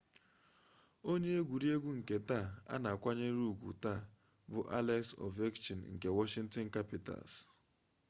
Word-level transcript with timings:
onye 1.11 1.31
egwuregwu 1.39 1.89
nke 1.99 2.17
taa 2.29 2.47
a 2.73 2.75
na-akwanyere 2.81 3.39
ugwu 3.51 3.69
taa 3.83 4.05
bụ 4.51 4.59
alex 4.79 5.03
ovechkin 5.25 5.79
nke 5.93 6.07
washington 6.17 6.67
capitals 6.75 7.33